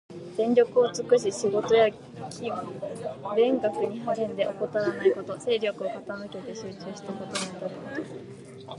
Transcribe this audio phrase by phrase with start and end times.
[0.35, 1.87] 全力を尽くし仕事や
[3.35, 5.39] 勉学に励んで、怠らないこと。
[5.39, 7.25] 精力を傾けて集中して事にあ
[7.59, 8.01] たること。